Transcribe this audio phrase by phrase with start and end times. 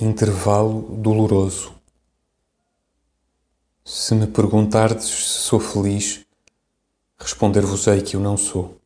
[0.00, 1.74] intervalo doloroso.
[3.84, 6.24] Se me perguntardes se sou feliz,
[7.18, 8.78] responder-vos-ei que eu não sou.